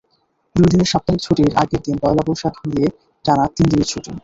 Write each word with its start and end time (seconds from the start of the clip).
দুই 0.55 0.67
দিনের 0.71 0.89
সাপ্তাহিক 0.91 1.21
ছুটির 1.25 1.51
আগের 1.61 1.81
দিন 1.85 1.95
পয়লা 2.01 2.23
বৈশাখ 2.27 2.55
মিলিয়ে 2.61 2.89
টানা 3.25 3.45
তিন 3.55 3.65
দিনের 3.71 3.87
ছুটি। 3.91 4.11